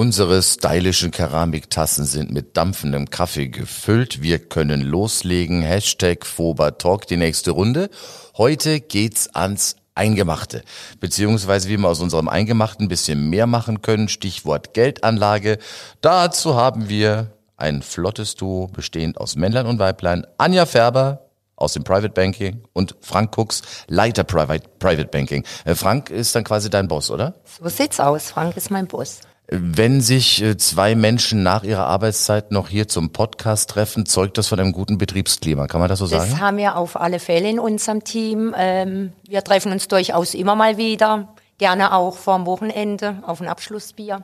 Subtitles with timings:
[0.00, 4.22] Unsere stylischen Keramiktassen sind mit dampfendem Kaffee gefüllt.
[4.22, 5.60] Wir können loslegen.
[5.60, 7.90] Hashtag FobaTalk, die nächste Runde.
[8.38, 10.62] Heute geht's ans Eingemachte.
[11.00, 14.08] Beziehungsweise wie wir aus unserem Eingemachten ein bisschen mehr machen können.
[14.08, 15.58] Stichwort Geldanlage.
[16.00, 20.26] Dazu haben wir ein flottes Duo bestehend aus Männlein und Weiblein.
[20.38, 25.44] Anja Färber aus dem Private Banking und Frank Cooks, Leiter Private, Private Banking.
[25.66, 27.34] Äh, Frank ist dann quasi dein Boss, oder?
[27.44, 28.30] So sieht's aus.
[28.30, 29.20] Frank ist mein Boss.
[29.52, 34.46] Wenn sich äh, zwei Menschen nach ihrer Arbeitszeit noch hier zum Podcast treffen, zeugt das
[34.46, 35.66] von einem guten Betriebsklima.
[35.66, 36.30] Kann man das so sagen?
[36.30, 38.54] Das haben wir auf alle Fälle in unserem Team.
[38.56, 41.34] Ähm, wir treffen uns durchaus immer mal wieder.
[41.58, 44.22] Gerne auch vorm Wochenende auf ein Abschlussbier.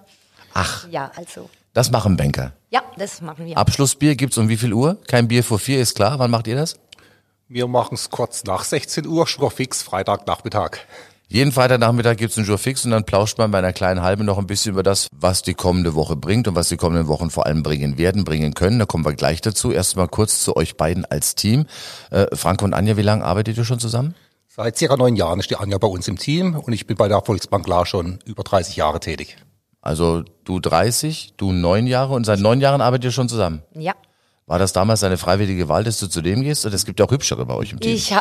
[0.55, 0.87] Ach.
[0.91, 1.51] Ja, also.
[1.75, 2.53] Das machen Banker.
[2.71, 3.59] Ja, das machen wir.
[3.59, 4.97] Abschlussbier gibt's um wie viel Uhr?
[5.09, 6.21] Kein Bier vor vier, ist klar.
[6.21, 6.79] Wann macht ihr das?
[7.49, 10.79] Wir machen es kurz nach 16 Uhr, Schur fix, Freitagnachmittag.
[11.29, 14.39] Jeden Freitagnachmittag gibt's einen Jour fix und dann plauscht man bei einer kleinen Halbe noch
[14.39, 17.47] ein bisschen über das, was die kommende Woche bringt und was die kommenden Wochen vor
[17.47, 18.79] allem bringen werden, bringen können.
[18.79, 19.73] Da kommen wir gleich dazu.
[19.73, 21.67] Erstmal kurz zu euch beiden als Team.
[22.13, 24.15] Äh, Franco und Anja, wie lange arbeitet ihr schon zusammen?
[24.47, 27.09] Seit circa neun Jahren ist die Anja bei uns im Team und ich bin bei
[27.09, 29.37] der Volksbank La schon über 30 Jahre tätig.
[29.83, 33.63] Also du 30, du neun Jahre und seit neun Jahren arbeitet ihr schon zusammen?
[33.75, 33.95] Ja.
[34.49, 36.65] War das damals eine freiwillige Wahl, dass du zu dem gehst?
[36.65, 37.93] Oder es gibt ja auch hübschere bei euch im Team.
[37.93, 38.15] Ich,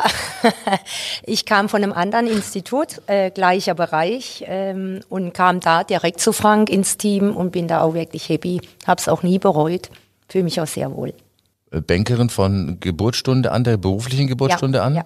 [1.22, 6.32] ich kam von einem anderen Institut, äh, gleicher Bereich, ähm, und kam da direkt zu
[6.32, 8.60] Frank ins Team und bin da auch wirklich happy.
[8.88, 9.88] Hab's auch nie bereut.
[10.28, 11.14] Fühle mich auch sehr wohl.
[11.70, 14.94] Äh, Bankerin von Geburtsstunde an, der beruflichen Geburtsstunde ja, an?
[14.96, 15.04] Ja.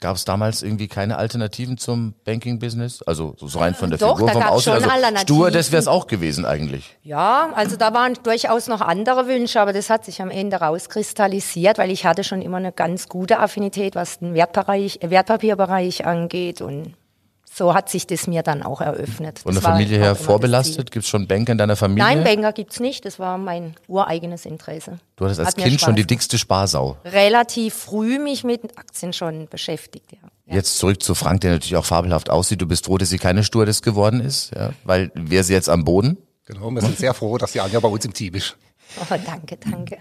[0.00, 3.02] Gab es damals irgendwie keine Alternativen zum Banking-Business?
[3.02, 4.80] Also so rein von der Doch, Figur, da vom Aussehen.
[4.80, 6.96] schon Also das wäre es auch gewesen eigentlich.
[7.02, 11.76] Ja, also da waren durchaus noch andere Wünsche, aber das hat sich am Ende rauskristallisiert,
[11.76, 16.62] weil ich hatte schon immer eine ganz gute Affinität, was den Wertbereich, äh, Wertpapierbereich angeht
[16.62, 16.94] und
[17.60, 19.40] so hat sich das mir dann auch eröffnet.
[19.40, 20.90] Von der Familie her vorbelastet?
[20.90, 21.76] Gibt es schon Banker in deiner.
[21.76, 22.02] Familie?
[22.02, 24.98] Nein, Banker gibt's nicht, das war mein ureigenes Interesse.
[25.16, 26.96] Du hattest als Hat Kind schon die dickste Sparsau.
[27.04, 30.18] Relativ früh mich mit Aktien schon beschäftigt, ja.
[30.46, 30.54] ja.
[30.54, 32.62] Jetzt zurück zu Frank, der natürlich auch fabelhaft aussieht.
[32.62, 34.70] Du bist froh, dass sie keine Stewardess geworden ist, ja?
[34.84, 36.16] weil wäre sie jetzt am Boden?
[36.46, 38.56] Genau, wir sind sehr froh, dass die Anja bei uns im Team ist.
[38.98, 39.98] Oh, danke, danke.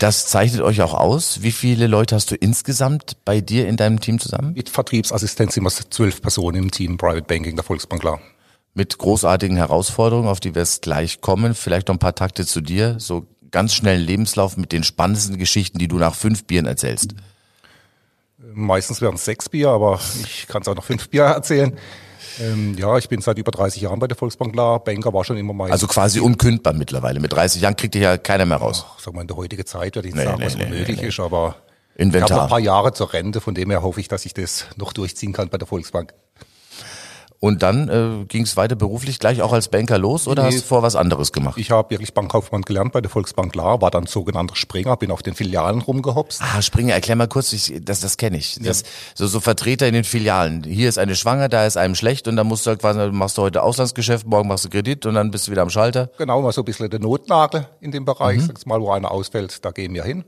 [0.00, 1.42] Das zeichnet euch auch aus.
[1.42, 4.52] Wie viele Leute hast du insgesamt bei dir in deinem Team zusammen?
[4.54, 8.18] Mit Vertriebsassistenz sind wir zwölf Personen im Team Private Banking der Volksbank La.
[8.74, 11.54] Mit großartigen Herausforderungen, auf die wir es gleich kommen.
[11.54, 12.96] Vielleicht noch ein paar Takte zu dir.
[12.98, 17.14] So ganz schnell einen Lebenslauf mit den spannendsten Geschichten, die du nach fünf Bieren erzählst.
[18.38, 21.76] Meistens wären es sechs Bier, aber ich kann es auch noch fünf Bier erzählen.
[22.40, 24.78] Ähm, ja, ich bin seit über 30 Jahren bei der Volksbank La.
[24.78, 27.20] Banker war schon immer mein Also quasi unkündbar mittlerweile.
[27.20, 28.86] Mit 30 Jahren kriegt ihr ja keiner mehr raus.
[28.98, 31.08] sag mal, in der heutigen Zeit würde ich Nee, sagen, nee, was nee, unmöglich nee.
[31.08, 31.56] ist, aber
[31.96, 32.26] Inventar.
[32.28, 34.34] ich habe noch ein paar Jahre zur Rente, von dem her hoffe ich, dass ich
[34.34, 36.14] das noch durchziehen kann bei der Volksbank.
[37.40, 40.48] Und dann äh, ging es weiter beruflich gleich auch als Banker los oder Nee.
[40.48, 41.56] hast du vor was anderes gemacht?
[41.56, 45.22] Ich habe wirklich Bankkaufmann gelernt bei der Volksbank La, war dann sogenannter Springer, bin auf
[45.22, 46.42] den Filialen rumgehopst.
[46.42, 48.58] Ah, Springer, erklär mal kurz, ich, das, das kenne ich.
[48.60, 48.82] Das,
[49.14, 50.64] so, so Vertreter in den Filialen.
[50.64, 53.38] Hier ist eine schwanger, da ist einem schlecht und dann musst du halt quasi, machst
[53.38, 56.10] du heute Auslandsgeschäft, morgen machst du Kredit und dann bist du wieder am Schalter.
[56.18, 58.42] Genau, mal so ein bisschen der Notnagel in dem Bereich.
[58.44, 60.24] Sag's mal, wo einer ausfällt, da gehen wir hin.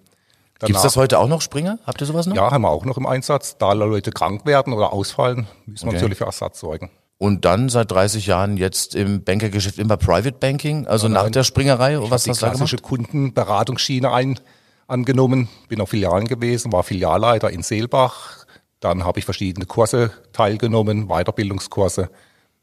[0.63, 0.67] Mhm.
[0.67, 1.79] Gibt's das heute auch noch, Springer?
[1.87, 2.37] Habt ihr sowas noch?
[2.37, 3.57] Ja, haben wir auch noch im Einsatz.
[3.59, 5.97] Da Leute krank werden oder ausfallen, müssen wir Okay.
[5.97, 6.91] natürlich für Ersatz sorgen.
[7.19, 11.99] Und dann seit 30 Jahren jetzt im Bankergeschäft immer Private Banking, also nach der Springerei.
[12.03, 12.79] Ich was die hast du da klassische?
[12.79, 14.41] Kundenberatungsschiene ein,
[14.87, 18.47] angenommen, bin auf Filialen gewesen, war Filialleiter in Seelbach.
[18.81, 22.09] Dann habe ich verschiedene Kurse teilgenommen, Weiterbildungskurse.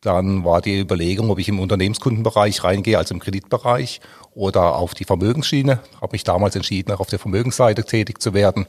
[0.02, 4.00] Dann war die Überlegung, ob ich im Unternehmenskundenbereich reingehe, also im Kreditbereich
[4.34, 5.80] oder auf die Vermögensschiene.
[6.00, 8.68] Habe mich damals entschieden, auch auf der Vermögensseite tätig zu werden.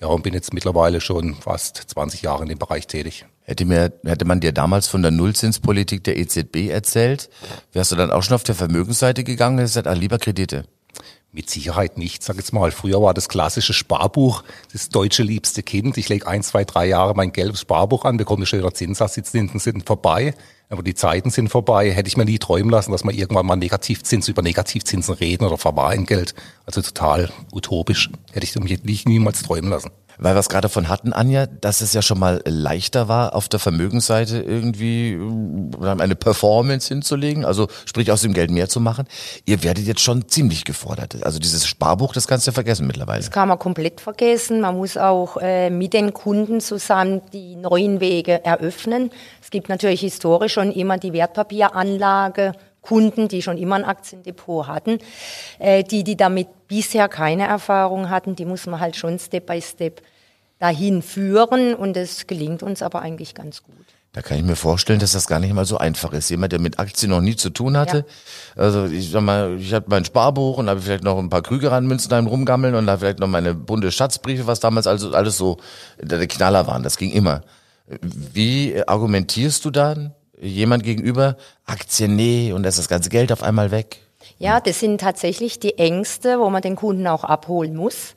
[0.00, 3.26] Ja, und bin jetzt mittlerweile schon fast 20 Jahre in dem Bereich tätig.
[3.42, 7.28] Hätte, mir, hätte man dir damals von der Nullzinspolitik der EZB erzählt,
[7.72, 10.64] wärst du dann auch schon auf der Vermögensseite gegangen und hättest gesagt, ah, lieber Kredite.
[11.32, 12.72] Mit Sicherheit nicht, sag jetzt mal.
[12.72, 14.42] Früher war das klassische Sparbuch
[14.72, 15.96] das deutsche liebste Kind.
[15.96, 19.60] Ich lege ein, zwei, drei Jahre mein gelbes Sparbuch an, bekomme schöner Zinssatz, die Zinsen
[19.60, 20.34] sind vorbei.
[20.70, 21.92] Aber die Zeiten sind vorbei.
[21.92, 25.58] Hätte ich mir nie träumen lassen, dass man irgendwann mal Negativzins über Negativzinsen reden oder
[25.58, 26.34] Verwahrentgelt.
[26.66, 28.10] Also total utopisch.
[28.32, 28.54] Hätte ich
[28.84, 29.90] nicht niemals träumen lassen.
[30.22, 33.48] Weil wir es gerade von hatten, Anja, dass es ja schon mal leichter war, auf
[33.48, 39.06] der Vermögensseite irgendwie äh, eine Performance hinzulegen, also sprich aus dem Geld mehr zu machen.
[39.46, 41.24] Ihr werdet jetzt schon ziemlich gefordert.
[41.24, 43.20] Also dieses Sparbuch, das kannst du ja vergessen mittlerweile.
[43.20, 44.60] Das kann man komplett vergessen.
[44.60, 49.10] Man muss auch äh, mit den Kunden zusammen die neuen Wege eröffnen.
[49.42, 52.52] Es gibt natürlich historisch schon immer die Wertpapieranlage,
[52.82, 54.98] Kunden, die schon immer ein Aktiendepot hatten.
[55.58, 59.60] Äh, die, die damit bisher keine Erfahrung hatten, die muss man halt schon Step by
[59.60, 60.02] Step
[60.60, 63.74] dahin führen und es gelingt uns aber eigentlich ganz gut.
[64.12, 66.30] Da kann ich mir vorstellen, dass das gar nicht mal so einfach ist.
[66.30, 68.04] Jemand, der mit Aktien noch nie zu tun hatte.
[68.56, 68.62] Ja.
[68.62, 72.10] Also ich sag mal, ich habe mein Sparbuch und habe vielleicht noch ein paar Krügeranmünzen
[72.10, 75.58] dahin rumgammeln und da vielleicht noch meine bunte Schatzbriefe, was damals also alles so
[76.00, 76.82] der Knaller waren.
[76.82, 77.42] Das ging immer.
[78.02, 83.44] Wie argumentierst du dann jemand gegenüber, Aktien nee und da ist das ganze Geld auf
[83.44, 83.98] einmal weg?
[84.38, 88.14] Ja, das sind tatsächlich die Ängste, wo man den Kunden auch abholen muss.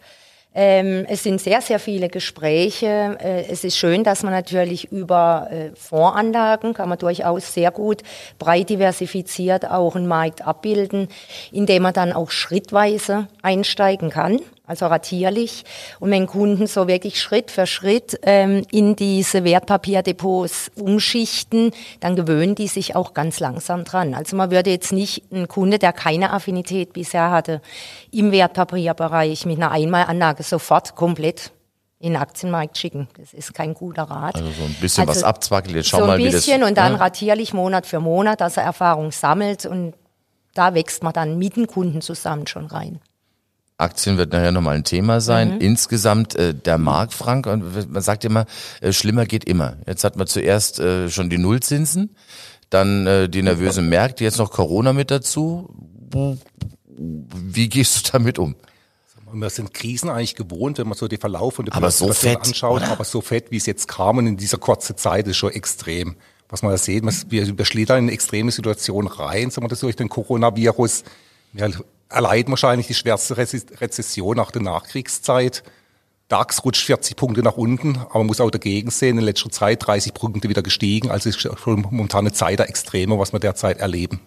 [0.56, 3.18] Ähm, es sind sehr, sehr viele Gespräche.
[3.20, 8.04] Äh, es ist schön, dass man natürlich über äh, Fondsanlagen kann man durchaus sehr gut
[8.38, 11.08] breit diversifiziert auch einen Markt abbilden,
[11.52, 15.66] indem man dann auch schrittweise einsteigen kann also ratierlich.
[16.00, 22.56] Und wenn Kunden so wirklich Schritt für Schritt ähm, in diese Wertpapierdepots umschichten, dann gewöhnen
[22.56, 24.14] die sich auch ganz langsam dran.
[24.14, 27.62] Also man würde jetzt nicht einen Kunde, der keine Affinität bisher hatte,
[28.12, 31.52] im Wertpapierbereich mit einer Einmalanlage sofort komplett
[32.00, 33.08] in den Aktienmarkt schicken.
[33.18, 34.36] Das ist kein guter Rat.
[34.36, 36.34] Also so ein bisschen also was abzwackelt, jetzt schau so mal, wie das...
[36.34, 37.00] So ein bisschen und dann ja?
[37.00, 39.94] ratierlich Monat für Monat, dass er Erfahrung sammelt und
[40.54, 43.00] da wächst man dann mit den Kunden zusammen schon rein.
[43.84, 45.56] Aktien wird nachher nochmal ein Thema sein.
[45.56, 45.62] Mhm.
[45.62, 48.46] Insgesamt äh, der Markt, Frank, und man sagt immer,
[48.82, 49.78] äh, schlimmer geht immer.
[49.86, 52.16] Jetzt hat man zuerst äh, schon die Nullzinsen,
[52.70, 55.70] dann äh, die nervösen Märkte, jetzt noch Corona mit dazu.
[56.98, 58.56] Wie gehst du damit um?
[59.36, 62.38] Wir sind Krisen eigentlich gewohnt, wenn man so den Verlauf und die aber so fett,
[62.38, 62.82] anschaut.
[62.82, 62.92] Oder?
[62.92, 66.16] Aber so fett, wie es jetzt kam und in dieser kurzen Zeit ist schon extrem.
[66.50, 69.96] Was man da sieht, wir überschlittern in eine extreme Situation rein, sagen wir das durch
[69.96, 71.04] den Coronavirus.
[71.52, 71.72] Wir
[72.10, 75.64] erleiden wahrscheinlich die schwerste Rezession nach der Nachkriegszeit.
[76.28, 79.86] DAX rutscht 40 Punkte nach unten, aber man muss auch dagegen sehen, in letzter Zeit
[79.86, 81.12] 30 Punkte wieder gestiegen.
[81.12, 84.20] Also ist schon momentan eine Zeit der Extreme, was wir derzeit erleben.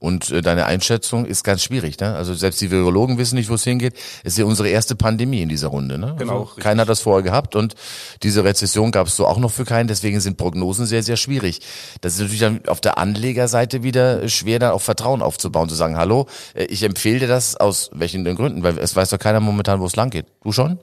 [0.00, 2.14] Und äh, deine Einschätzung ist ganz schwierig, ne?
[2.14, 3.94] Also selbst die Virologen wissen nicht, wo es hingeht.
[4.22, 6.14] Es ist ja unsere erste Pandemie in dieser Runde, ne?
[6.18, 6.42] Genau.
[6.42, 7.74] Also, keiner hat das vorher gehabt und
[8.22, 9.88] diese Rezession gab es so auch noch für keinen.
[9.88, 11.60] Deswegen sind Prognosen sehr, sehr schwierig.
[12.00, 15.96] Das ist natürlich dann auf der Anlegerseite wieder schwer, da auch Vertrauen aufzubauen, zu sagen,
[15.96, 19.80] hallo, äh, ich empfehle dir das aus welchen Gründen, weil es weiß doch keiner momentan,
[19.80, 20.26] wo es lang geht.
[20.44, 20.78] Du schon?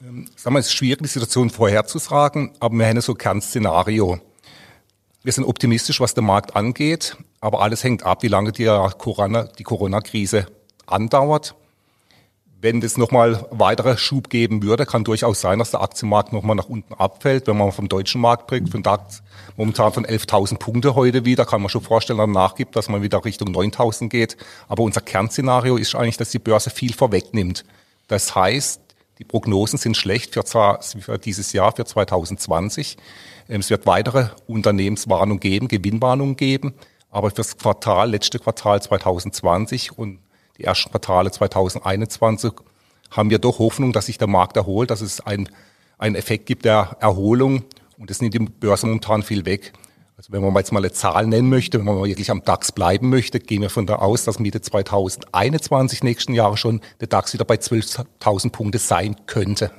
[0.00, 4.20] Ähm, sag mal, es ist schwierig, die Situation vorherzusagen, aber wir haben so Kernszenario.
[5.22, 8.64] Wir sind optimistisch, was der Markt angeht, aber alles hängt ab, wie lange die
[9.58, 10.46] die Corona-Krise
[10.86, 11.54] andauert.
[12.62, 16.70] Wenn es nochmal weitere Schub geben würde, kann durchaus sein, dass der Aktienmarkt nochmal nach
[16.70, 17.46] unten abfällt.
[17.46, 19.22] Wenn man vom deutschen Markt bringt, von DAX
[19.56, 23.22] momentan von 11.000 Punkte heute wieder, kann man schon vorstellen, dass nachgibt, dass man wieder
[23.22, 24.38] Richtung 9.000 geht.
[24.68, 27.64] Aber unser Kernszenario ist eigentlich, dass die Börse viel vorwegnimmt.
[28.08, 28.80] Das heißt,
[29.18, 30.44] die Prognosen sind schlecht für,
[30.80, 32.96] für dieses Jahr, für 2020.
[33.58, 36.74] Es wird weitere Unternehmenswarnungen geben, Gewinnwarnungen geben.
[37.10, 40.20] Aber für das Quartal, letzte Quartal 2020 und
[40.56, 42.52] die ersten Quartale 2021
[43.10, 45.48] haben wir doch Hoffnung, dass sich der Markt erholt, dass es einen
[45.98, 47.64] Effekt gibt der Erholung.
[47.98, 49.72] Und das nimmt die Börse momentan viel weg.
[50.16, 53.10] Also wenn man jetzt mal eine Zahl nennen möchte, wenn man wirklich am DAX bleiben
[53.10, 57.44] möchte, gehen wir von da aus, dass Mitte 2021 nächsten Jahre schon der DAX wieder
[57.44, 59.72] bei 12.000 Punkte sein könnte.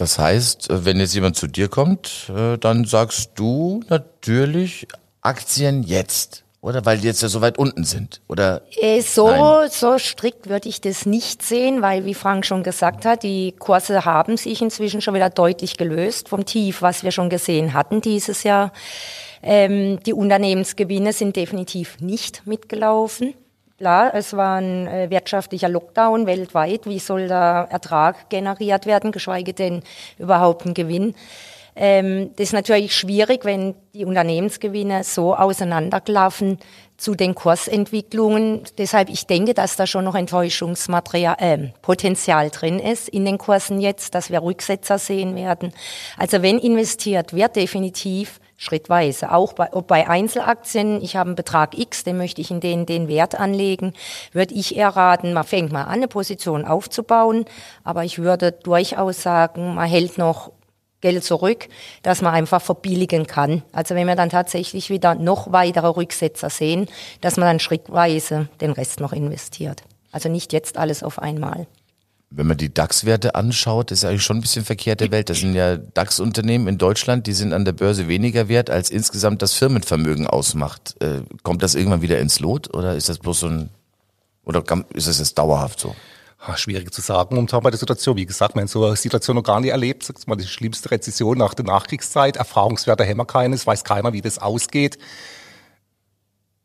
[0.00, 4.88] Das heißt, äh, wenn jetzt jemand zu dir kommt, äh, dann sagst du natürlich
[5.20, 6.42] Aktien jetzt.
[6.62, 8.22] Oder weil die jetzt ja so weit unten sind?
[8.26, 8.62] Oder?
[8.80, 9.30] Äh, so,
[9.68, 14.06] so strikt würde ich das nicht sehen, weil, wie Frank schon gesagt hat, die Kurse
[14.06, 18.42] haben sich inzwischen schon wieder deutlich gelöst vom Tief, was wir schon gesehen hatten dieses
[18.42, 18.72] Jahr.
[19.42, 23.34] Ähm, die Unternehmensgewinne sind definitiv nicht mitgelaufen.
[23.80, 26.84] Klar, es war ein äh, wirtschaftlicher Lockdown weltweit.
[26.84, 29.82] Wie soll da Ertrag generiert werden, geschweige denn
[30.18, 31.14] überhaupt ein Gewinn?
[31.74, 36.58] Ähm, das ist natürlich schwierig, wenn die Unternehmensgewinne so auseinanderklaffen
[36.98, 38.64] zu den Kursentwicklungen.
[38.76, 43.80] Deshalb, ich denke, dass da schon noch Enttäuschungsmaterial, äh, Potenzial drin ist in den Kursen
[43.80, 45.72] jetzt, dass wir Rücksetzer sehen werden.
[46.18, 49.32] Also wenn investiert wird, definitiv schrittweise.
[49.32, 52.84] Auch bei, ob bei Einzelaktien, ich habe einen Betrag X, den möchte ich in den,
[52.84, 53.94] den Wert anlegen,
[54.32, 57.46] würde ich eher raten, man fängt mal an, eine Position aufzubauen,
[57.84, 60.52] aber ich würde durchaus sagen, man hält noch
[61.00, 61.68] Geld zurück,
[62.02, 63.62] dass man einfach verbilligen kann.
[63.72, 66.86] Also wenn wir dann tatsächlich wieder noch weitere Rücksetzer sehen,
[67.22, 69.82] dass man dann schrittweise den Rest noch investiert.
[70.12, 71.66] Also nicht jetzt alles auf einmal.
[72.32, 75.28] Wenn man die DAX-Werte anschaut, ist eigentlich schon ein bisschen verkehrte Welt.
[75.28, 79.42] Das sind ja DAX-Unternehmen in Deutschland, die sind an der Börse weniger wert, als insgesamt
[79.42, 80.94] das Firmenvermögen ausmacht.
[81.02, 83.70] Äh, kommt das irgendwann wieder ins Lot oder ist das bloß so ein,
[84.44, 84.62] oder
[84.94, 85.96] ist das jetzt dauerhaft so?
[86.54, 88.16] Schwierig zu sagen momentan bei der Situation.
[88.16, 90.04] Wie gesagt, man hat so eine Situation noch gar nicht erlebt.
[90.04, 92.36] Sag mal, die schlimmste Rezession nach der Nachkriegszeit.
[92.36, 94.98] Erfahrungswerte haben wir keines, weiß keiner, wie das ausgeht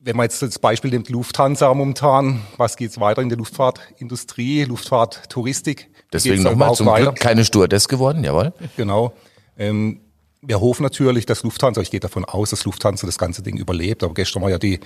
[0.06, 5.90] wenn man jetzt das Beispiel nimmt, Lufthansa momentan, was geht's weiter in der Luftfahrtindustrie, Luftfahrttouristik?
[6.14, 7.06] Deswegen nochmal zum weiter?
[7.06, 8.54] Glück keine Stewardess geworden, jawohl.
[8.78, 9.14] Genau.
[9.58, 10.02] Ähm,
[10.44, 14.04] wir hoffen natürlich, dass Lufthansa, ich gehe davon aus, dass Lufthansa das ganze Ding überlebt,
[14.04, 14.80] aber gestern war ja die,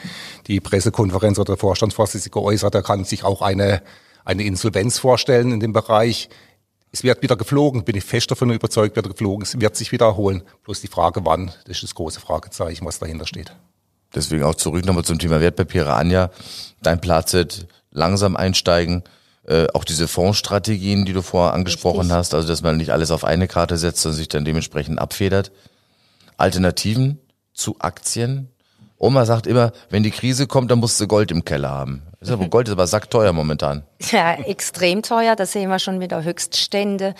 [0.48, 3.82] die Pressekonferenz oder der Vorstandsvorsitzende geäußert, er kann sich auch eine,
[4.24, 6.30] eine Insolvenz vorstellen in dem Bereich.
[6.94, 10.44] Es wird wieder geflogen, bin ich fest davon überzeugt, wird geflogen, es wird sich wiederholen.
[10.64, 13.54] Bloß die Frage, wann, das ist das große Fragezeichen, was dahinter steht.
[14.16, 15.94] Deswegen auch zurück nochmal zum Thema Wertpapiere.
[15.94, 16.32] Anja,
[16.82, 17.36] dein Platz
[17.92, 19.04] langsam einsteigen.
[19.48, 22.16] Äh, auch diese Fondsstrategien, die du vorher angesprochen Richtig.
[22.16, 25.52] hast, also dass man nicht alles auf eine Karte setzt und sich dann dementsprechend abfedert.
[26.38, 27.20] Alternativen
[27.54, 28.50] zu Aktien.
[28.98, 32.04] Oma sagt immer, wenn die Krise kommt, dann musst du Gold im Keller haben.
[32.20, 33.84] Ist aber Gold ist aber sackteuer momentan.
[34.12, 35.36] Ja, extrem teuer.
[35.36, 37.16] Da sehen wir schon wieder Höchststände.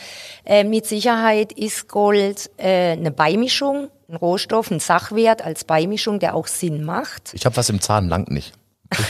[0.46, 6.36] Äh, mit Sicherheit ist Gold äh, eine Beimischung ein Rohstoff, ein Sachwert als Beimischung, der
[6.36, 7.34] auch Sinn macht.
[7.34, 8.54] Ich habe was im Zahn, lang nicht.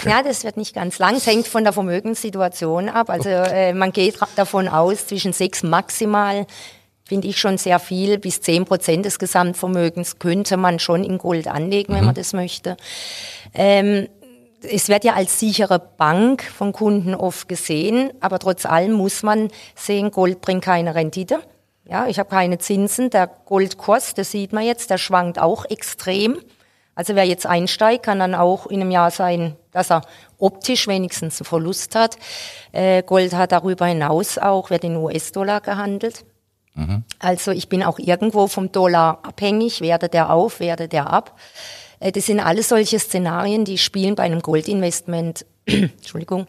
[0.05, 1.15] Ja, das wird nicht ganz lang.
[1.15, 3.09] Es hängt von der Vermögenssituation ab.
[3.09, 6.45] Also äh, man geht davon aus, zwischen sechs maximal,
[7.05, 11.47] finde ich schon sehr viel, bis zehn Prozent des Gesamtvermögens könnte man schon in Gold
[11.47, 11.97] anlegen, mhm.
[11.97, 12.75] wenn man das möchte.
[13.53, 14.07] Ähm,
[14.61, 19.47] es wird ja als sichere Bank von Kunden oft gesehen, aber trotz allem muss man
[19.75, 21.39] sehen, Gold bringt keine Rendite.
[21.89, 23.09] Ja, ich habe keine Zinsen.
[23.09, 26.37] Der Goldkurs, das sieht man jetzt, der schwankt auch extrem.
[26.93, 30.01] Also wer jetzt einsteigt, kann dann auch in einem Jahr sein, dass er
[30.37, 32.17] optisch wenigstens einen Verlust hat.
[32.73, 36.25] Äh, Gold hat darüber hinaus auch, wird in US-Dollar gehandelt.
[36.75, 37.03] Mhm.
[37.17, 41.39] Also ich bin auch irgendwo vom Dollar abhängig, werde der auf, werde der ab.
[41.99, 46.45] Äh, das sind alles solche Szenarien, die spielen bei einem Goldinvestment, Entschuldigung,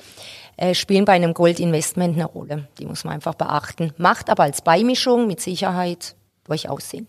[0.61, 2.69] äh, spielen bei einem Goldinvestment eine Rolle.
[2.79, 3.93] Die muss man einfach beachten.
[3.97, 6.15] Macht aber als Beimischung mit Sicherheit
[6.45, 7.09] durchaus Sinn.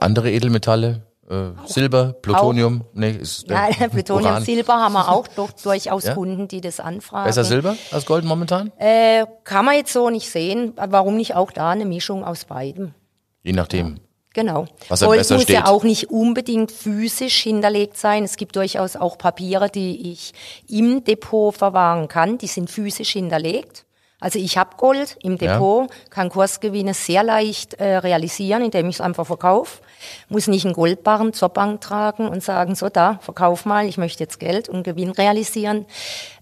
[0.00, 1.02] Andere Edelmetalle?
[1.28, 2.86] Äh, Silber, Plutonium, auch.
[2.94, 4.44] nee, ist ja, Plutonium, Uran.
[4.44, 6.14] Silber haben wir auch doch durchaus ja?
[6.14, 7.24] Kunden, die das anfragen.
[7.24, 8.72] Besser Silber als Gold momentan?
[8.78, 10.74] Äh, kann man jetzt so nicht sehen.
[10.76, 12.94] Warum nicht auch da eine Mischung aus beidem?
[13.42, 13.94] Je nachdem.
[13.96, 14.02] Ja.
[14.32, 14.66] Genau.
[14.88, 15.48] Was Gold muss steht.
[15.56, 18.22] ja auch nicht unbedingt physisch hinterlegt sein.
[18.22, 20.32] Es gibt durchaus auch Papiere, die ich
[20.68, 22.38] im Depot verwahren kann.
[22.38, 23.84] Die sind physisch hinterlegt.
[24.20, 25.96] Also ich habe Gold im Depot, ja.
[26.10, 29.80] kann Kursgewinne sehr leicht äh, realisieren, indem ich es einfach verkaufe.
[30.28, 34.22] Muss nicht einen Goldbarren zur Bank tragen und sagen, so da, verkauf mal, ich möchte
[34.22, 35.86] jetzt Geld und Gewinn realisieren.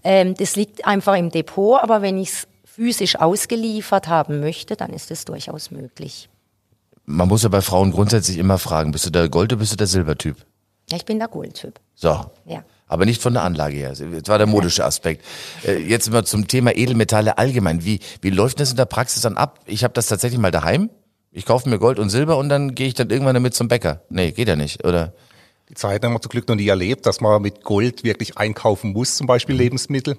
[0.03, 4.91] Ähm, das liegt einfach im Depot, aber wenn ich es physisch ausgeliefert haben möchte, dann
[4.91, 6.29] ist es durchaus möglich.
[7.11, 9.77] Man muss ja bei Frauen grundsätzlich immer fragen, bist du der Gold- oder bist du
[9.77, 10.37] der Silbertyp?
[10.91, 11.79] Ja, ich bin der Goldtyp.
[11.95, 12.09] So.
[12.45, 12.63] Ja.
[12.85, 13.89] Aber nicht von der Anlage her.
[13.89, 15.25] Das war der modische Aspekt.
[15.65, 17.83] Äh, jetzt mal zum Thema Edelmetalle allgemein.
[17.83, 19.59] Wie, wie läuft das in der Praxis dann ab?
[19.65, 20.91] Ich habe das tatsächlich mal daheim.
[21.31, 24.01] Ich kaufe mir Gold und Silber und dann gehe ich dann irgendwann damit zum Bäcker.
[24.09, 25.13] Nee, geht ja nicht, oder?
[25.67, 28.93] Die Zeit haben wir zum Glück noch nie erlebt, dass man mit Gold wirklich einkaufen
[28.93, 30.17] muss, zum Beispiel Lebensmittel.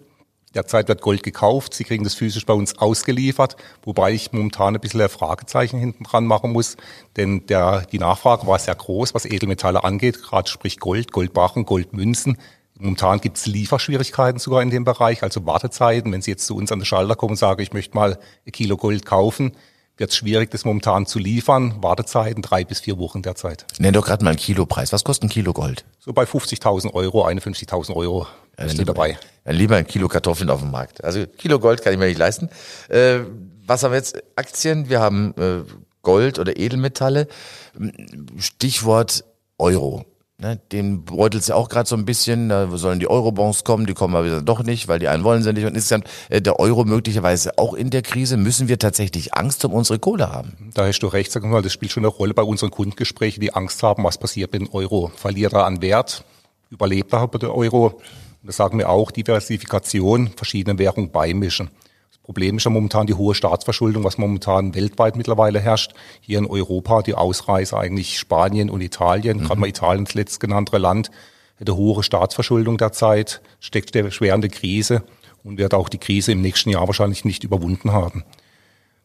[0.55, 4.81] Derzeit wird Gold gekauft, Sie kriegen das physisch bei uns ausgeliefert, wobei ich momentan ein
[4.81, 6.77] bisschen ein Fragezeichen hinten dran machen muss,
[7.17, 12.37] denn der, die Nachfrage war sehr groß, was Edelmetalle angeht, gerade sprich Gold, Goldbarren, Goldmünzen.
[12.81, 16.11] Momentan gibt es Lieferschwierigkeiten sogar in dem Bereich, also Wartezeiten.
[16.13, 18.53] Wenn Sie jetzt zu uns an den Schalter kommen und sagen, ich möchte mal ein
[18.53, 19.53] Kilo Gold kaufen,
[20.01, 21.75] wird es schwierig, das momentan zu liefern.
[21.83, 23.67] Wartezeiten drei bis vier Wochen derzeit.
[23.79, 24.93] Nenn doch gerade mal einen Kilopreis.
[24.93, 25.85] Was kostet ein Kilo Gold?
[25.99, 28.27] So bei 50.000 Euro, 51.000 Euro
[28.59, 29.19] ja, ist lieber, dabei.
[29.45, 31.05] Ja, lieber ein Kilo Kartoffeln auf dem Markt.
[31.05, 32.49] Also Kilo Gold kann ich mir nicht leisten.
[32.89, 33.21] Äh,
[33.67, 34.21] was haben wir jetzt?
[34.37, 35.71] Aktien, wir haben äh,
[36.03, 37.29] Gold oder Edelmetalle.
[38.39, 39.25] Stichwort
[39.59, 40.07] Euro.
[40.41, 43.93] Ne, den beutelt ja auch gerade so ein bisschen, da sollen die Eurobonds kommen, die
[43.93, 45.67] kommen aber wieder doch nicht, weil die einen wollen sie nicht.
[45.67, 49.75] Und insgesamt äh, der Euro möglicherweise auch in der Krise, müssen wir tatsächlich Angst um
[49.75, 50.71] unsere Kohle haben.
[50.73, 53.53] Da hast du recht, sag mal, das spielt schon eine Rolle bei unseren Kundengesprächen, die
[53.53, 55.13] Angst haben, was passiert mit dem Euro.
[55.15, 56.25] Verliert er an Wert,
[56.71, 57.89] überlebt er der Euro.
[57.89, 61.69] Und das sagen wir auch, Diversifikation, verschiedene Währungen beimischen.
[62.31, 65.95] Problem ist ja momentan die hohe Staatsverschuldung, was momentan weltweit mittlerweile herrscht.
[66.21, 69.43] Hier in Europa die Ausreise eigentlich Spanien und Italien, mhm.
[69.43, 71.11] gerade mal Italien das letztgenannte Land,
[71.59, 74.09] eine hohe Staatsverschuldung derzeit, steckt der
[74.49, 75.03] Krise
[75.43, 78.23] und wird auch die Krise im nächsten Jahr wahrscheinlich nicht überwunden haben.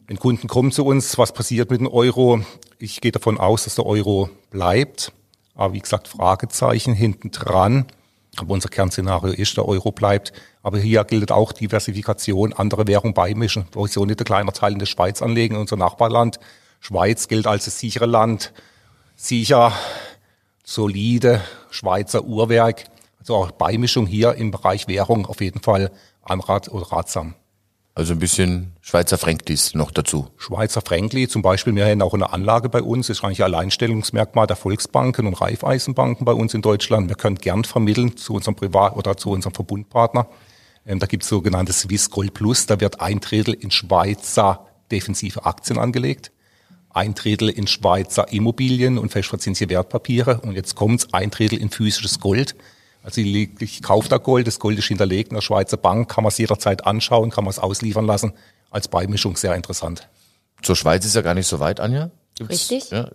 [0.06, 2.42] Wenn Kunden kommen zu uns, was passiert mit dem Euro?
[2.78, 5.10] Ich gehe davon aus, dass der Euro bleibt.
[5.56, 7.86] Aber wie gesagt, Fragezeichen hinten dran.
[8.36, 10.32] Aber unser Kernszenario ist, der Euro bleibt.
[10.62, 13.66] Aber hier gilt auch Diversifikation, andere Währung beimischen.
[13.72, 16.38] Wo so nicht ein kleiner Teil in der Schweiz anlegen, unser Nachbarland.
[16.80, 18.52] Schweiz gilt als das sichere Land.
[19.16, 19.72] Sicher,
[20.64, 22.84] solide, Schweizer Uhrwerk.
[23.18, 25.90] Also auch Beimischung hier im Bereich Währung auf jeden Fall
[26.22, 27.34] anrat oder ratsam.
[27.96, 30.28] Also ein bisschen Schweizer Franklis noch dazu.
[30.36, 33.54] Schweizer Frankli, zum Beispiel, wir haben auch eine Anlage bei uns, das ist eigentlich ein
[33.54, 37.08] Alleinstellungsmerkmal der Volksbanken und Raiffeisenbanken bei uns in Deutschland.
[37.08, 40.28] Wir können gern vermitteln zu unserem Privat- oder zu unserem Verbundpartner.
[40.84, 45.46] Ähm, da gibt es sogenannte Swiss Gold Plus, da wird ein Drittel in Schweizer defensive
[45.46, 46.32] Aktien angelegt,
[46.90, 52.20] ein Drittel in Schweizer Immobilien und festverzinsliche Wertpapiere und jetzt kommt's ein Drittel in physisches
[52.20, 52.56] Gold.
[53.06, 56.24] Also ich, ich kaufe da Gold, das Gold ist hinterlegt in der Schweizer Bank, kann
[56.24, 58.32] man es jederzeit anschauen, kann man es ausliefern lassen.
[58.68, 60.08] Als Beimischung sehr interessant.
[60.60, 62.10] Zur Schweiz ist ja gar nicht so weit, Anja.
[62.38, 62.90] Gibt's, Richtig.
[62.90, 63.08] Ja,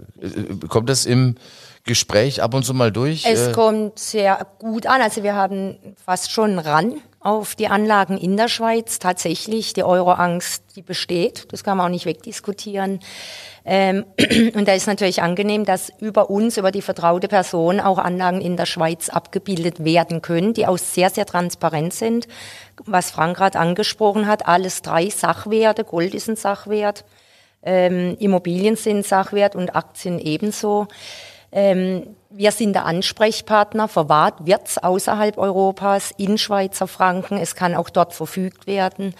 [0.67, 1.35] kommt das im
[1.83, 3.25] Gespräch ab und zu mal durch?
[3.25, 5.01] Es äh, kommt sehr gut an.
[5.01, 8.99] Also wir haben fast schon ran auf die Anlagen in der Schweiz.
[8.99, 11.51] Tatsächlich, die Euroangst, die besteht.
[11.51, 12.99] Das kann man auch nicht wegdiskutieren.
[13.63, 14.05] Ähm,
[14.55, 18.57] und da ist natürlich angenehm, dass über uns, über die vertraute Person auch Anlagen in
[18.57, 22.27] der Schweiz abgebildet werden können, die auch sehr, sehr transparent sind.
[22.85, 27.05] Was Frank gerade angesprochen hat, alles drei Sachwerte, Gold ist ein Sachwert,
[27.63, 30.87] ähm, Immobilien sind Sachwert und Aktien ebenso.
[31.51, 37.89] Ähm, wir sind der Ansprechpartner, verwahrt wird's außerhalb Europas in Schweizer Franken, es kann auch
[37.89, 39.13] dort verfügt werden.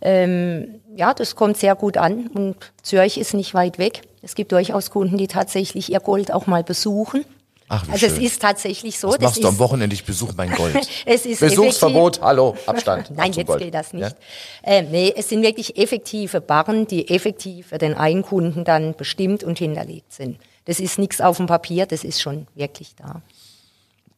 [0.00, 4.02] Ähm, ja, das kommt sehr gut an und Zürich ist nicht weit weg.
[4.22, 7.24] Es gibt durchaus Kunden, die tatsächlich ihr Gold auch mal besuchen.
[7.68, 8.16] Ach, also schön.
[8.16, 9.08] es ist tatsächlich so.
[9.08, 9.94] Was machst du am Wochenende?
[9.94, 10.88] Ich besuche mein Gold.
[11.04, 13.10] es ist Besuchsverbot, hallo, Abstand.
[13.16, 13.62] Nein, jetzt Gold.
[13.62, 14.16] geht das nicht.
[14.64, 14.70] Ja?
[14.70, 19.42] Äh, nee, es sind wirklich effektive Barren, die effektiv für den einen Kunden dann bestimmt
[19.42, 20.38] und hinterlegt sind.
[20.66, 23.22] Das ist nichts auf dem Papier, das ist schon wirklich da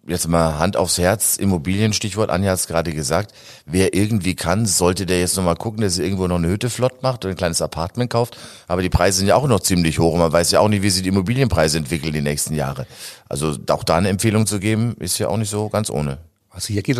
[0.09, 3.33] jetzt mal Hand aufs Herz, Immobilienstichwort, Anja hat es gerade gesagt,
[3.67, 7.03] wer irgendwie kann, sollte der jetzt nochmal gucken, dass er irgendwo noch eine Hütte flott
[7.03, 8.37] macht oder ein kleines Apartment kauft.
[8.67, 10.83] Aber die Preise sind ja auch noch ziemlich hoch und man weiß ja auch nicht,
[10.83, 12.87] wie sich die Immobilienpreise entwickeln die nächsten Jahre.
[13.29, 16.19] Also auch da eine Empfehlung zu geben, ist ja auch nicht so ganz ohne.
[16.50, 16.99] Also hier geht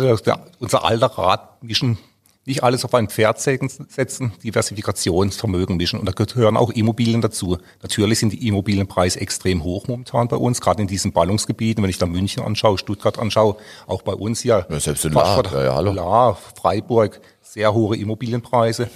[0.59, 1.97] unser alter Rat, mischen
[2.49, 5.99] nicht alles auf ein Pferd setzen, Diversifikationsvermögen mischen.
[5.99, 7.57] Und da gehören auch Immobilien dazu.
[7.81, 11.81] Natürlich sind die Immobilienpreise extrem hoch momentan bei uns, gerade in diesen Ballungsgebieten.
[11.83, 13.55] Wenn ich da München anschaue, Stuttgart anschaue,
[13.87, 14.65] auch bei uns hier.
[14.69, 15.93] Ja, selbst in Lahr, ja, ja, hallo.
[15.93, 18.89] Lahr, Freiburg, sehr hohe Immobilienpreise.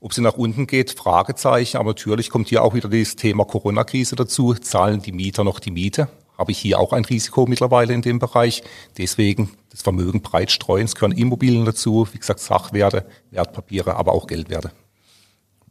[0.00, 1.78] Ob sie nach unten geht, Fragezeichen.
[1.78, 4.54] Aber natürlich kommt hier auch wieder das Thema Corona-Krise dazu.
[4.54, 6.08] Zahlen die Mieter noch die Miete?
[6.36, 8.62] Habe ich hier auch ein Risiko mittlerweile in dem Bereich.
[8.98, 10.84] Deswegen das Vermögen breit streuen.
[10.84, 14.72] Es gehören Immobilien dazu, wie gesagt Sachwerte, Wertpapiere, aber auch Geldwerte.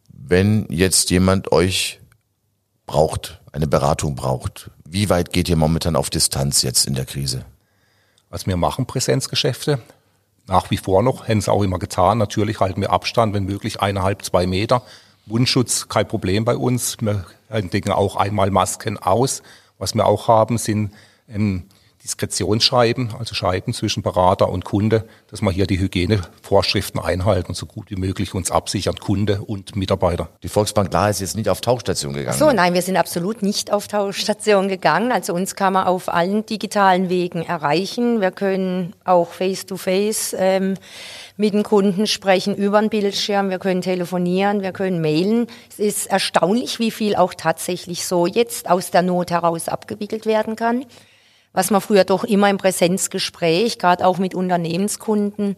[0.07, 1.99] Wenn jetzt jemand euch
[2.85, 7.45] braucht, eine Beratung braucht, wie weit geht ihr momentan auf Distanz jetzt in der Krise?
[8.29, 9.81] Also wir machen Präsenzgeschäfte.
[10.47, 12.17] Nach wie vor noch, hätten es auch immer getan.
[12.17, 14.83] Natürlich halten wir Abstand, wenn möglich eineinhalb, zwei Meter.
[15.25, 16.97] Wundschutz kein Problem bei uns.
[16.99, 19.43] Wir denken auch einmal Masken aus.
[19.81, 20.91] Was wir auch haben, sind
[21.27, 21.63] ähm,
[22.03, 27.65] Diskretionsscheiben, also Scheiben zwischen Berater und Kunde, dass wir hier die Hygienevorschriften einhalten und so
[27.65, 30.29] gut wie möglich uns absichern, Kunde und Mitarbeiter.
[30.43, 32.37] Die Volksbank da ist jetzt nicht auf Tauchstation gegangen.
[32.37, 35.11] so, nein, wir sind absolut nicht auf Tauchstation gegangen.
[35.11, 38.19] Also uns kann man auf allen digitalen Wegen erreichen.
[38.19, 40.73] Wir können auch face-to-face -face, ähm,
[41.37, 45.47] mit dem Kunden sprechen über den Bildschirm, wir können telefonieren, wir können mailen.
[45.69, 50.55] Es ist erstaunlich, wie viel auch tatsächlich so jetzt aus der Not heraus abgewickelt werden
[50.55, 50.85] kann.
[51.53, 55.55] Was man früher doch immer im Präsenzgespräch, gerade auch mit Unternehmenskunden,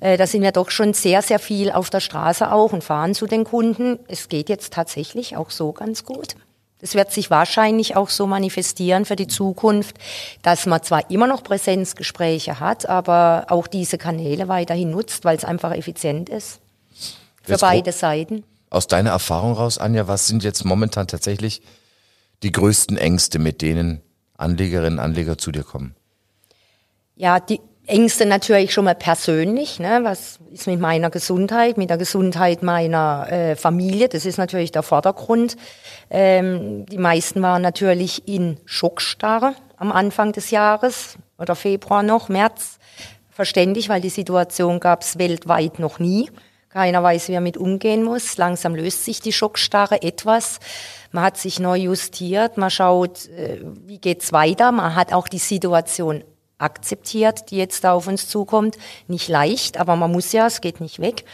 [0.00, 3.14] äh, da sind wir doch schon sehr, sehr viel auf der Straße auch und fahren
[3.14, 4.00] zu den Kunden.
[4.08, 6.34] Es geht jetzt tatsächlich auch so ganz gut.
[6.80, 9.96] Das wird sich wahrscheinlich auch so manifestieren für die Zukunft,
[10.42, 15.44] dass man zwar immer noch Präsenzgespräche hat, aber auch diese Kanäle weiterhin nutzt, weil es
[15.44, 16.60] einfach effizient ist.
[17.42, 18.44] Für jetzt beide Seiten.
[18.70, 21.62] Aus deiner Erfahrung raus, Anja, was sind jetzt momentan tatsächlich
[22.42, 24.02] die größten Ängste, mit denen
[24.38, 25.94] Anlegerinnen und Anleger zu dir kommen?
[27.14, 29.80] Ja, die Ängste natürlich schon mal persönlich.
[29.80, 30.00] Ne?
[30.02, 34.08] Was ist mit meiner Gesundheit, mit der Gesundheit meiner äh, Familie?
[34.08, 35.56] Das ist natürlich der Vordergrund.
[36.10, 42.78] Ähm, die meisten waren natürlich in Schockstarre am Anfang des Jahres oder Februar noch, März.
[43.30, 46.30] Verständlich, weil die Situation gab es weltweit noch nie.
[46.70, 48.36] Keiner weiß, wie er mit umgehen muss.
[48.36, 50.60] Langsam löst sich die Schockstarre etwas.
[51.12, 52.58] Man hat sich neu justiert.
[52.58, 54.70] Man schaut, äh, wie geht's weiter.
[54.70, 56.24] Man hat auch die Situation
[56.58, 58.76] akzeptiert, die jetzt da auf uns zukommt.
[59.06, 61.24] Nicht leicht, aber man muss ja, es geht nicht weg.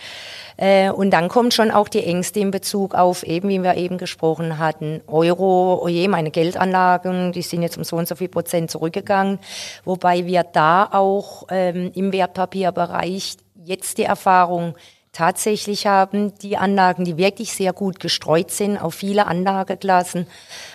[0.56, 3.98] Äh, und dann kommt schon auch die Ängste in Bezug auf eben, wie wir eben
[3.98, 8.70] gesprochen hatten, Euro, oje, meine Geldanlagen, die sind jetzt um so und so viel Prozent
[8.70, 9.40] zurückgegangen.
[9.84, 14.76] Wobei wir da auch ähm, im Wertpapierbereich jetzt die Erfahrung
[15.14, 20.26] tatsächlich haben die Anlagen, die wirklich sehr gut gestreut sind auf viele Anlageklassen,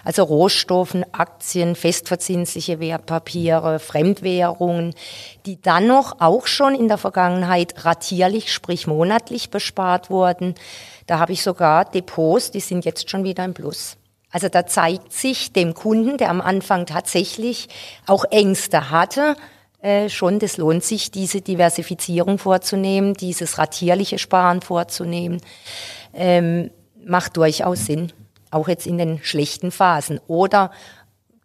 [0.04, 4.95] also Rohstoffen, Aktien, festverzinsliche Wertpapiere, Fremdwährungen,
[5.45, 10.56] die dann noch auch schon in der Vergangenheit ratierlich, sprich monatlich bespart wurden.
[11.06, 13.97] Da habe ich sogar Depots, die sind jetzt schon wieder im Plus.
[14.32, 17.67] Also da zeigt sich dem Kunden, der am Anfang tatsächlich
[18.06, 19.36] auch Ängste hatte,
[19.82, 25.42] äh, schon, das lohnt sich, diese Diversifizierung vorzunehmen, dieses ratierliche Sparen vorzunehmen,
[26.13, 26.72] ähm,
[27.06, 28.12] macht durchaus Sinn,
[28.52, 30.20] auch jetzt in den schlechten Phasen.
[30.28, 30.72] Oder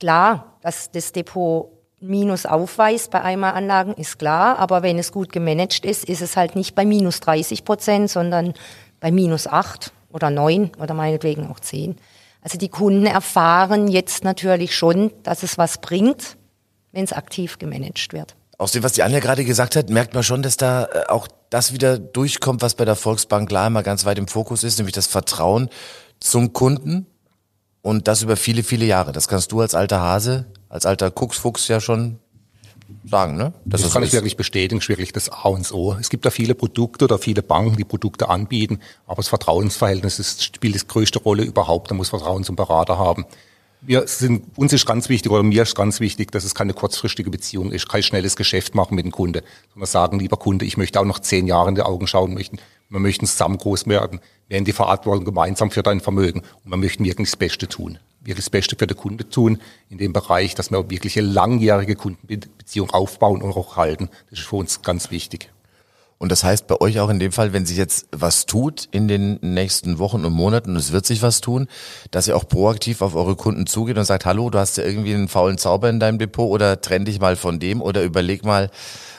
[0.00, 1.70] klar, dass das Depot
[2.00, 6.54] Minus aufweist bei Einmalanlagen, ist klar, aber wenn es gut gemanagt ist, ist es halt
[6.54, 8.52] nicht bei minus 30 Prozent, sondern
[9.00, 11.96] bei minus 8 oder 9 oder meinetwegen auch 10.
[12.42, 16.36] Also die Kunden erfahren jetzt natürlich schon, dass es was bringt,
[16.94, 18.34] wenn es aktiv gemanagt wird.
[18.56, 21.28] Aus dem, was die Anja gerade gesagt hat, merkt man schon, dass da äh, auch
[21.50, 24.94] das wieder durchkommt, was bei der Volksbank klar immer ganz weit im Fokus ist, nämlich
[24.94, 25.68] das Vertrauen
[26.20, 27.06] zum Kunden
[27.82, 29.12] und das über viele, viele Jahre.
[29.12, 32.20] Das kannst du als alter Hase, als alter Kucksfuchs ja schon
[33.04, 33.52] sagen, ne?
[33.64, 35.96] Das, das kann so ich wirklich bestätigen, ist wirklich das A und O.
[35.98, 40.44] Es gibt da viele Produkte oder viele Banken, die Produkte anbieten, aber das Vertrauensverhältnis ist,
[40.44, 41.90] spielt die größte Rolle überhaupt.
[41.90, 43.26] Da muss Vertrauen zum Berater haben
[43.86, 47.30] wir sind, uns ist ganz wichtig oder mir ist ganz wichtig, dass es keine kurzfristige
[47.30, 49.42] Beziehung ist, kein schnelles Geschäft machen mit dem Kunde,
[49.72, 52.58] sondern sagen, lieber Kunde, ich möchte auch noch zehn Jahre in die Augen schauen möchten.
[52.88, 54.20] Wir möchten zusammen groß werden.
[54.48, 57.98] Wir haben die Verantwortung gemeinsam für dein Vermögen und wir möchten wirklich das Beste tun.
[58.20, 61.94] Wirklich das Beste für den Kunde tun in dem Bereich, dass wir wirklich eine langjährige
[61.94, 64.08] Kundenbeziehung aufbauen und auch halten.
[64.30, 65.50] Das ist für uns ganz wichtig.
[66.24, 69.08] Und das heißt bei euch auch in dem Fall, wenn sich jetzt was tut in
[69.08, 71.68] den nächsten Wochen und Monaten und es wird sich was tun,
[72.12, 75.12] dass ihr auch proaktiv auf eure Kunden zugeht und sagt, hallo, du hast ja irgendwie
[75.12, 78.70] einen faulen Zauber in deinem Depot oder trenn dich mal von dem oder überleg mal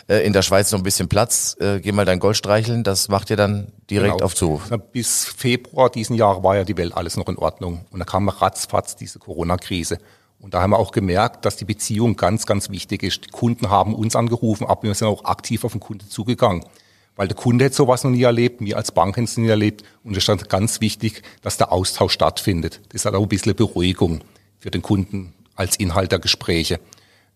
[0.07, 3.07] äh, in der Schweiz noch ein bisschen Platz, äh, geh mal dein Gold streicheln, das
[3.07, 4.25] macht ihr dann direkt genau.
[4.25, 4.71] auf Zuruf.
[4.91, 8.29] Bis Februar diesen Jahres war ja die Welt alles noch in Ordnung und da kam
[8.29, 9.99] ratzfatz diese Corona-Krise.
[10.39, 13.25] Und da haben wir auch gemerkt, dass die Beziehung ganz, ganz wichtig ist.
[13.25, 16.63] Die Kunden haben uns angerufen, aber wir sind auch aktiv auf den Kunden zugegangen
[17.15, 19.83] weil der Kunde hat sowas noch nie erlebt, wir als Bank haben es nie erlebt
[20.03, 22.81] und es ist dann ganz wichtig, dass der Austausch stattfindet.
[22.89, 24.21] Das hat auch ein bisschen Beruhigung
[24.59, 26.79] für den Kunden als Inhalt der Gespräche.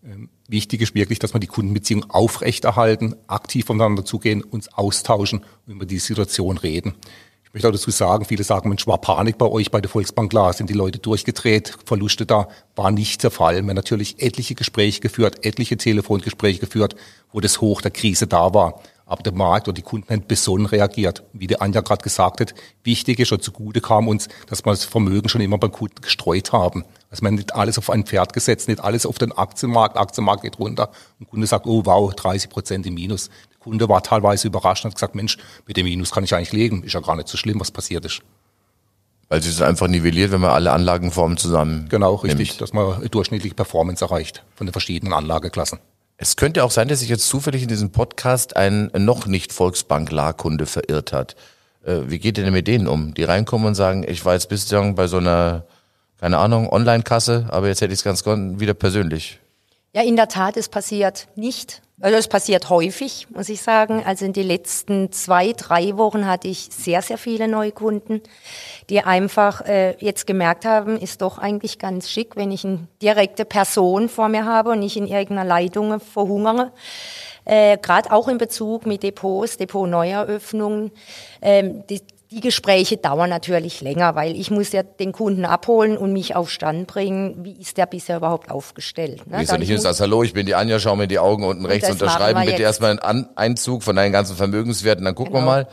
[0.04, 5.74] Ähm, wichtig ist wirklich, dass wir die Kundenbeziehung aufrechterhalten, aktiv voneinander zugehen, uns austauschen und
[5.74, 6.94] über die Situation reden.
[7.44, 10.30] Ich möchte auch dazu sagen, viele sagen, Mensch, war Panik bei euch bei der Volksbank
[10.30, 13.56] klar, sind die Leute durchgedreht, Verluste da, war nicht der Fall.
[13.56, 16.94] Wir haben natürlich etliche Gespräche geführt, etliche Telefongespräche geführt,
[17.32, 18.80] wo das Hoch der Krise da war.
[19.10, 21.24] Aber der Markt oder die Kunden haben besonnen reagiert.
[21.32, 24.84] Wie der Anja gerade gesagt hat, wichtig ist und zugute kam uns, dass wir das
[24.84, 26.84] Vermögen schon immer beim Kunden gestreut haben.
[27.10, 29.96] Also man nicht alles auf ein Pferd gesetzt, nicht alles auf den Aktienmarkt.
[29.96, 33.30] Aktienmarkt geht runter und der Kunde sagt, oh wow, 30 Prozent im Minus.
[33.50, 36.52] Der Kunde war teilweise überrascht und hat gesagt, Mensch, mit dem Minus kann ich eigentlich
[36.52, 36.84] leben.
[36.84, 38.22] Ist ja gar nicht so schlimm, was passiert ist.
[39.28, 41.88] Weil sie es einfach nivelliert, wenn man alle Anlagenformen zusammen.
[41.88, 42.60] Genau, richtig, nimmt.
[42.60, 45.80] dass man durchschnittliche Performance erreicht von den verschiedenen Anlageklassen.
[46.22, 50.66] Es könnte auch sein, dass sich jetzt zufällig in diesem Podcast ein noch nicht Volksbank-Larkunde
[50.66, 51.34] verirrt hat.
[51.82, 53.14] Äh, wie geht ihr denn mit denen um?
[53.14, 55.64] Die reinkommen und sagen, ich war jetzt bislang bei so einer,
[56.20, 59.40] keine Ahnung, Online-Kasse, aber jetzt hätte ich es ganz gern wieder persönlich.
[59.94, 61.80] Ja, in der Tat, es passiert nicht.
[62.02, 64.02] Also es passiert häufig, muss ich sagen.
[64.04, 68.22] Also in den letzten zwei, drei Wochen hatte ich sehr, sehr viele Neukunden,
[68.88, 73.44] die einfach äh, jetzt gemerkt haben, ist doch eigentlich ganz schick, wenn ich eine direkte
[73.44, 76.72] Person vor mir habe und nicht in irgendeiner Leitung verhungere.
[77.44, 80.92] Äh, Gerade auch in Bezug mit Depots, Depot-Neueröffnungen.
[81.42, 82.00] Ähm, die,
[82.30, 86.48] die Gespräche dauern natürlich länger, weil ich muss ja den Kunden abholen und mich auf
[86.48, 89.26] Stand bringen, wie ist der bisher überhaupt aufgestellt.
[89.26, 89.38] Ne?
[89.38, 91.66] Gehst du nicht hin sagst, hallo, ich bin die Anja, schau mir die Augen unten
[91.66, 95.46] rechts unterschreiben bitte erstmal einen Einzug von deinen ganzen Vermögenswerten, dann gucken genau.
[95.46, 95.68] wir mal.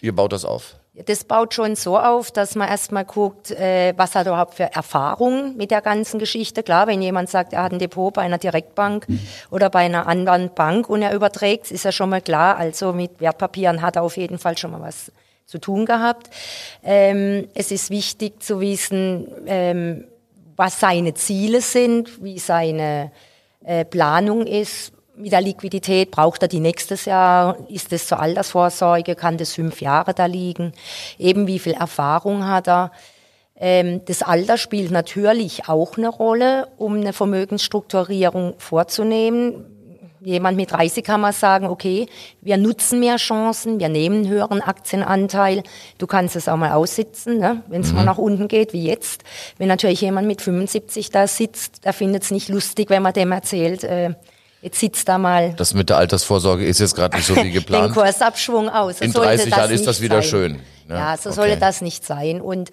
[0.00, 0.76] Ihr baut das auf.
[1.06, 4.72] Das baut schon so auf, dass man erstmal guckt, äh, was hat er überhaupt für
[4.72, 6.62] Erfahrungen mit der ganzen Geschichte.
[6.62, 9.06] Klar, wenn jemand sagt, er hat ein Depot bei einer Direktbank
[9.50, 12.56] oder bei einer anderen Bank und er überträgt, ist ja schon mal klar.
[12.56, 15.10] Also mit Wertpapieren hat er auf jeden Fall schon mal was
[15.46, 16.28] zu tun gehabt.
[16.82, 20.04] Ähm, es ist wichtig zu wissen, ähm,
[20.56, 23.12] was seine Ziele sind, wie seine
[23.64, 24.92] äh, Planung ist.
[25.14, 27.56] Mit der Liquidität braucht er die nächstes Jahr?
[27.70, 29.14] Ist es zur Altersvorsorge?
[29.14, 30.72] Kann das fünf Jahre da liegen?
[31.16, 32.90] Eben wie viel Erfahrung hat er?
[33.58, 39.75] Ähm, das Alter spielt natürlich auch eine Rolle, um eine Vermögensstrukturierung vorzunehmen
[40.26, 42.06] jemand mit 30 kann man sagen, okay,
[42.40, 45.62] wir nutzen mehr Chancen, wir nehmen einen höheren Aktienanteil.
[45.98, 47.62] Du kannst es auch mal aussitzen, ne?
[47.68, 47.96] wenn es mhm.
[47.96, 49.22] mal nach unten geht, wie jetzt.
[49.56, 53.32] Wenn natürlich jemand mit 75 da sitzt, der findet es nicht lustig, wenn man dem
[53.32, 54.14] erzählt, äh,
[54.62, 55.52] Jetzt sitzt da mal.
[55.52, 57.94] Das mit der Altersvorsorge ist jetzt gerade nicht so wie geplant.
[57.94, 58.98] Den Kursabschwung aus.
[58.98, 60.30] So In 30 Jahren ist das wieder sein.
[60.30, 60.60] schön.
[60.88, 61.36] Ja, ja so okay.
[61.36, 62.40] sollte das nicht sein.
[62.40, 62.70] Und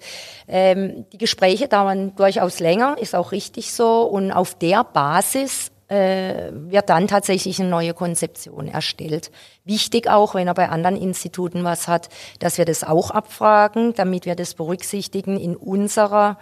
[0.48, 4.02] ähm, die Gespräche dauern durchaus länger, ist auch richtig so.
[4.02, 9.30] Und auf der Basis äh, wird dann tatsächlich eine neue Konzeption erstellt.
[9.64, 14.26] Wichtig auch, wenn er bei anderen Instituten was hat, dass wir das auch abfragen, damit
[14.26, 16.38] wir das berücksichtigen in unserer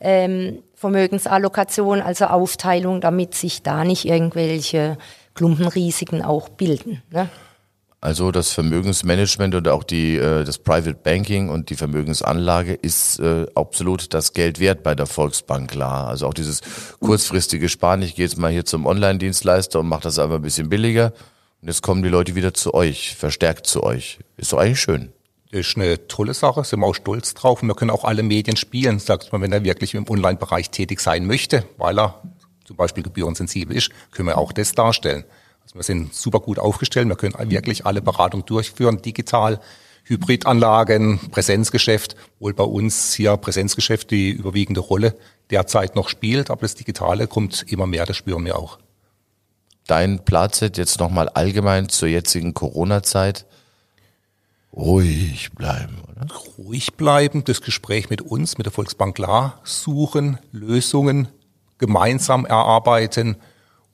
[0.00, 4.96] ähm, Vermögensallokation, also Aufteilung, damit sich da nicht irgendwelche
[5.34, 7.02] Klumpenrisiken auch bilden.
[7.10, 7.28] Ne?
[8.00, 13.46] Also das Vermögensmanagement und auch die, äh, das Private Banking und die Vermögensanlage ist äh,
[13.56, 16.06] absolut das Geld wert bei der Volksbank, klar.
[16.06, 16.60] Also auch dieses
[17.00, 20.68] kurzfristige Sparen, ich gehe jetzt mal hier zum Online-Dienstleister und mache das einfach ein bisschen
[20.68, 21.12] billiger.
[21.60, 24.20] Und jetzt kommen die Leute wieder zu euch, verstärkt zu euch.
[24.36, 25.12] Ist doch eigentlich schön
[25.50, 27.62] ist eine tolle Sache, sind wir auch stolz drauf.
[27.62, 31.00] Und wir können auch alle Medien spielen, sagt man, wenn er wirklich im Online-Bereich tätig
[31.00, 32.22] sein möchte, weil er
[32.64, 35.24] zum Beispiel gebührensensibel ist, können wir auch das darstellen.
[35.68, 39.60] Also wir sind super gut aufgestellt, wir können wirklich alle Beratungen durchführen, digital,
[40.04, 45.14] Hybridanlagen, Präsenzgeschäft, wohl bei uns hier Präsenzgeschäft die überwiegende Rolle
[45.50, 48.78] derzeit noch spielt, aber das Digitale kommt immer mehr, das spüren wir auch.
[49.86, 53.44] Dein Platz jetzt nochmal allgemein zur jetzigen Corona-Zeit
[54.72, 56.26] ruhig bleiben, oder?
[56.56, 61.28] Ruhig bleiben, das Gespräch mit uns, mit der Volksbank klar suchen, Lösungen
[61.76, 63.36] gemeinsam erarbeiten.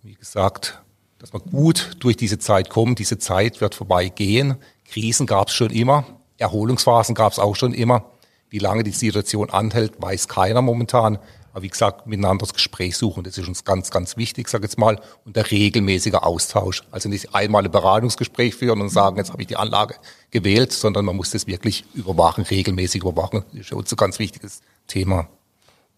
[0.03, 0.81] Wie gesagt,
[1.25, 2.97] dass wir gut durch diese Zeit kommen.
[2.97, 4.57] Diese Zeit wird vorbeigehen.
[4.85, 6.05] Krisen gab es schon immer,
[6.37, 8.05] Erholungsphasen gab es auch schon immer.
[8.51, 11.19] Wie lange die Situation anhält, weiß keiner momentan.
[11.55, 14.77] Aber wie gesagt, miteinander das Gespräch suchen, das ist uns ganz, ganz wichtig, sag jetzt
[14.77, 16.83] mal, und der regelmäßige Austausch.
[16.91, 19.95] Also nicht einmal ein Beratungsgespräch führen und sagen, jetzt habe ich die Anlage
[20.31, 23.45] gewählt, sondern man muss das wirklich überwachen, regelmäßig überwachen.
[23.53, 25.27] Das ist für uns ein ganz wichtiges Thema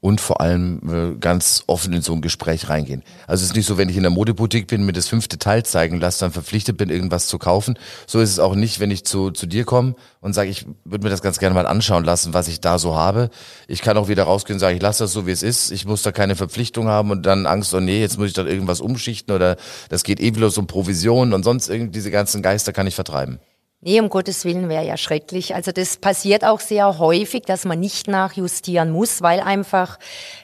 [0.00, 3.02] und vor allem äh, ganz offen in so ein Gespräch reingehen.
[3.26, 5.64] Also es ist nicht so, wenn ich in der Modeboutique bin, mir das fünfte Teil
[5.64, 7.78] zeigen lasse, dann verpflichtet bin, irgendwas zu kaufen.
[8.06, 11.04] So ist es auch nicht, wenn ich zu, zu dir komme und sage, ich würde
[11.04, 13.30] mir das ganz gerne mal anschauen lassen, was ich da so habe.
[13.68, 15.70] Ich kann auch wieder rausgehen und sagen, ich lasse das so, wie es ist.
[15.72, 18.44] Ich muss da keine Verpflichtung haben und dann Angst, oh nee, jetzt muss ich da
[18.44, 19.56] irgendwas umschichten oder
[19.88, 23.40] das geht eh bloß um Provisionen und sonst irgendwie diese ganzen Geister kann ich vertreiben.
[23.80, 25.54] Nee, um Gottes Willen wäre ja schrecklich.
[25.54, 29.98] Also das passiert auch sehr häufig, dass man nicht nachjustieren muss, weil einfach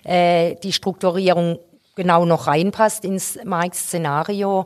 [0.05, 1.59] äh, die Strukturierung
[1.95, 4.64] genau noch reinpasst ins Marktszenario.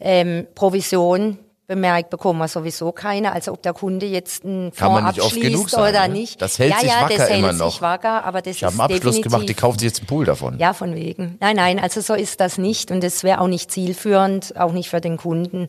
[0.00, 3.32] Ähm, Provision bemerkt bekommen wir sowieso keine.
[3.32, 6.14] Also ob der Kunde jetzt einen Fonds Kann man nicht oft genug sagen, oder ne?
[6.14, 6.42] nicht.
[6.42, 7.72] Das hält ja, sich ja, wacker das immer hält noch.
[7.72, 10.24] Sich wacker, aber das ich habe einen Abschluss gemacht, die kaufen sich jetzt einen Pool
[10.24, 10.58] davon.
[10.58, 11.36] Ja, von wegen.
[11.40, 14.88] Nein, nein, also so ist das nicht und das wäre auch nicht zielführend, auch nicht
[14.88, 15.68] für den Kunden.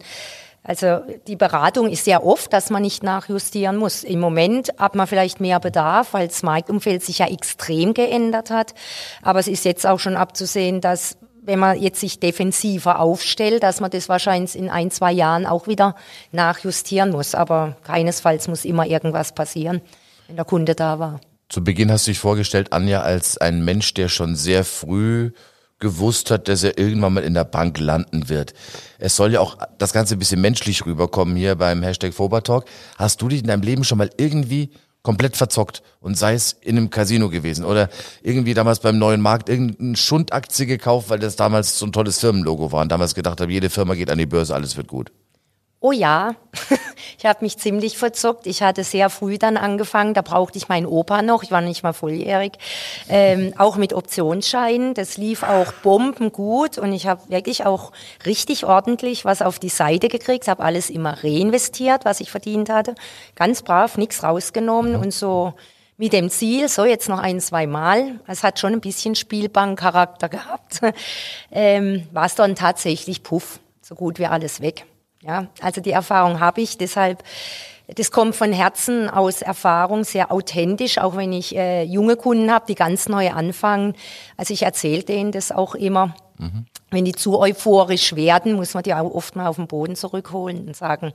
[0.63, 4.03] Also die Beratung ist sehr oft, dass man nicht nachjustieren muss.
[4.03, 8.73] Im Moment hat man vielleicht mehr Bedarf, weil das Marktumfeld sich ja extrem geändert hat.
[9.21, 13.79] Aber es ist jetzt auch schon abzusehen, dass wenn man jetzt sich defensiver aufstellt, dass
[13.79, 15.95] man das wahrscheinlich in ein, zwei Jahren auch wieder
[16.31, 17.33] nachjustieren muss.
[17.33, 19.81] Aber keinesfalls muss immer irgendwas passieren,
[20.27, 21.21] wenn der Kunde da war.
[21.47, 25.31] Zu Beginn hast du dich vorgestellt, Anja, als ein Mensch, der schon sehr früh
[25.79, 28.53] gewusst hat, dass er irgendwann mal in der Bank landen wird.
[28.97, 32.65] Es soll ja auch das Ganze ein bisschen menschlich rüberkommen hier beim Hashtag Fobertalk.
[32.97, 36.77] Hast du dich in deinem Leben schon mal irgendwie komplett verzockt und sei es in
[36.77, 37.89] einem Casino gewesen oder
[38.21, 42.71] irgendwie damals beim neuen Markt irgendeine Schundaktie gekauft, weil das damals so ein tolles Firmenlogo
[42.71, 45.11] war und damals gedacht habe, jede Firma geht an die Börse, alles wird gut.
[45.81, 46.35] Oh ja,
[47.17, 48.47] ich habe mich ziemlich verzockt.
[48.47, 51.83] Ich hatte sehr früh dann angefangen, da brauchte ich meinen Opa noch, ich war nicht
[51.83, 52.53] mal volljährig,
[53.07, 54.93] ähm, auch mit Optionsscheinen.
[54.93, 56.77] Das lief auch bombengut.
[56.77, 57.93] Und ich habe wirklich auch
[58.25, 62.95] richtig ordentlich was auf die Seite gekriegt, habe alles immer reinvestiert, was ich verdient hatte.
[63.35, 64.97] Ganz brav, nichts rausgenommen.
[64.97, 65.53] Und so
[65.95, 70.27] mit dem Ziel, so jetzt noch ein, zwei Mal, es hat schon ein bisschen Spielbankcharakter
[70.29, 70.81] gehabt,
[71.51, 74.85] ähm, war es dann tatsächlich puff, so gut wie alles weg.
[75.21, 77.23] Ja, also die Erfahrung habe ich, deshalb
[77.95, 82.65] das kommt von Herzen aus Erfahrung, sehr authentisch, auch wenn ich äh, junge Kunden habe,
[82.67, 83.95] die ganz neu anfangen.
[84.37, 86.13] Also ich erzähle denen das auch immer.
[86.37, 86.65] Mhm.
[86.91, 90.67] Wenn die zu euphorisch werden, muss man die auch oft mal auf den Boden zurückholen
[90.67, 91.13] und sagen,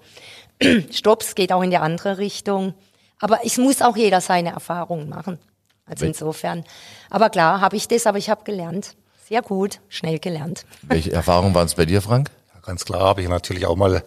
[0.91, 2.75] stopp, es geht auch in die andere Richtung.
[3.21, 5.39] Aber es muss auch jeder seine Erfahrungen machen.
[5.87, 6.65] Also insofern.
[7.09, 8.97] Aber klar, habe ich das, aber ich habe gelernt.
[9.29, 10.67] Sehr gut, schnell gelernt.
[10.83, 12.31] Welche Erfahrungen waren es bei dir, Frank?
[12.65, 14.03] Ganz klar habe ich natürlich auch mal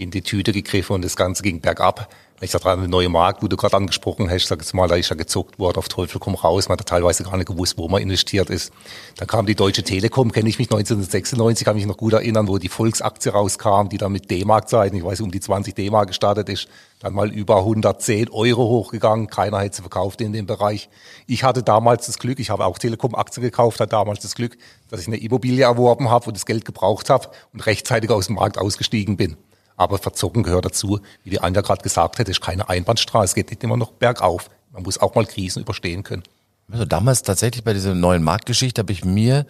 [0.00, 2.08] in die Tüte gegriffen und das Ganze ging bergab.
[2.42, 4.94] Ich sag dran, der neue Markt, wo du gerade angesprochen hast, sag jetzt mal, da
[4.94, 6.70] ist ja gezuckt worden, auf Teufel komm raus.
[6.70, 8.72] Man hat teilweise gar nicht gewusst, wo man investiert ist.
[9.18, 12.56] Dann kam die Deutsche Telekom, kenne ich mich 1996, kann mich noch gut erinnern, wo
[12.56, 16.66] die Volksaktie rauskam, die dann mit D-Mark-Zeiten, ich weiß, um die 20 D-Mark gestartet ist,
[17.00, 19.26] dann mal über 110 Euro hochgegangen.
[19.26, 20.88] Keiner hätte sie verkauft in dem Bereich.
[21.26, 24.56] Ich hatte damals das Glück, ich habe auch Telekom-Aktien gekauft, hatte damals das Glück,
[24.88, 28.36] dass ich eine Immobilie erworben habe und das Geld gebraucht habe und rechtzeitig aus dem
[28.36, 29.36] Markt ausgestiegen bin.
[29.80, 33.24] Aber verzocken gehört dazu, wie die Anja gerade gesagt hat, ist keine Einbahnstraße.
[33.24, 34.50] Es geht nicht immer noch bergauf.
[34.72, 36.22] Man muss auch mal Krisen überstehen können.
[36.70, 39.46] Also damals tatsächlich bei dieser neuen Marktgeschichte habe ich mir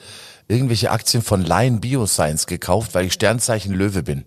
[0.46, 4.24] irgendwelche Aktien von Lion Bioscience gekauft, weil ich Sternzeichen Löwe bin.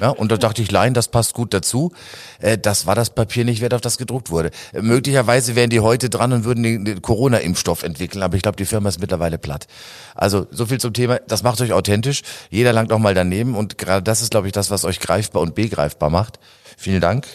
[0.00, 1.92] Ja, und da dachte ich, Lion, das passt gut dazu.
[2.40, 4.50] Äh, das war das Papier nicht wert, auf das gedruckt wurde.
[4.72, 8.56] Äh, möglicherweise wären die heute dran und würden den, den Corona-Impfstoff entwickeln, aber ich glaube,
[8.56, 9.66] die Firma ist mittlerweile platt.
[10.14, 11.18] Also so viel zum Thema.
[11.28, 12.22] Das macht euch authentisch.
[12.50, 15.42] Jeder langt auch mal daneben und gerade das ist, glaube ich, das, was euch greifbar
[15.42, 16.38] und begreifbar macht.
[16.76, 17.26] Vielen Dank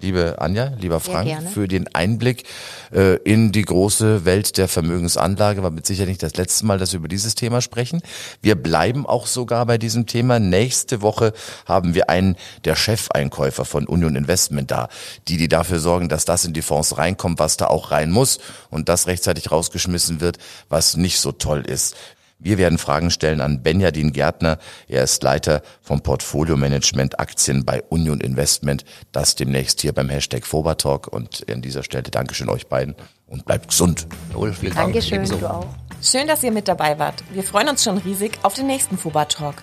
[0.00, 2.44] liebe Anja, lieber Frank, für den Einblick
[2.92, 5.62] äh, in die große Welt der Vermögensanlage.
[5.62, 8.02] War mit Sicherheit nicht das letzte Mal, dass wir über dieses Thema sprechen.
[8.42, 10.38] Wir bleiben auch sogar bei diesem Thema.
[10.38, 11.32] Nächste Woche
[11.64, 14.88] haben wir einen der Chefeinkäufer von Union Investment da,
[15.28, 18.38] die die dafür sorgen, dass das in die Fonds reinkommt, was da auch rein muss
[18.70, 21.96] und das rechtzeitig rausgeschmissen wird, was nicht so toll ist.
[22.38, 24.58] Wir werden Fragen stellen an Benjamin Gärtner.
[24.88, 28.84] Er ist Leiter vom Portfolio Management Aktien bei Union Investment.
[29.12, 31.08] Das demnächst hier beim Hashtag Fobertalk.
[31.08, 32.94] Und an dieser Stelle Dankeschön euch beiden
[33.26, 34.06] und bleibt gesund.
[34.30, 34.92] Jawohl, vielen Dank.
[34.92, 35.36] Dankeschön, Ebenso.
[35.36, 35.66] du auch.
[36.02, 37.24] Schön, dass ihr mit dabei wart.
[37.32, 39.62] Wir freuen uns schon riesig auf den nächsten Fobertalk.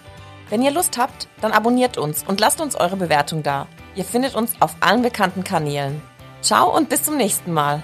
[0.50, 3.68] Wenn ihr Lust habt, dann abonniert uns und lasst uns eure Bewertung da.
[3.96, 6.02] Ihr findet uns auf allen bekannten Kanälen.
[6.42, 7.84] Ciao und bis zum nächsten Mal.